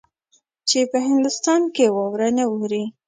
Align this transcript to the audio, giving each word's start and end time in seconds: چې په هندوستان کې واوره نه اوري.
چې 0.69 0.79
په 0.91 0.97
هندوستان 1.07 1.61
کې 1.75 1.85
واوره 1.95 2.29
نه 2.37 2.43
اوري. 2.51 2.83